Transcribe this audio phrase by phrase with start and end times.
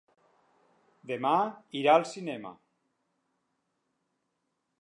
[1.11, 1.33] Demà
[1.81, 2.55] irà al cinema.